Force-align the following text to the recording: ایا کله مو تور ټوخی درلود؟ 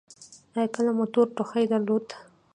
ایا 0.55 0.67
کله 0.75 0.91
مو 0.97 1.05
تور 1.13 1.27
ټوخی 1.35 1.65
درلود؟ 1.71 2.05